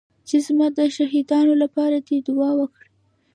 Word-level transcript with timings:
چې 0.27 0.37
زما 0.47 0.67
د 0.77 0.79
شهيدانو 0.95 1.53
لپاره 1.63 1.97
دې 2.07 2.17
دعا 2.27 2.51
وکړي. 2.59 2.89